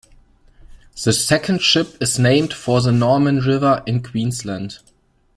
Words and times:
The 1.03 1.13
second 1.13 1.61
ship 1.61 2.01
is 2.01 2.17
named 2.17 2.55
for 2.55 2.81
the 2.81 2.91
Norman 2.91 3.37
River 3.37 3.83
in 3.85 4.01
Queensland. 4.01 4.79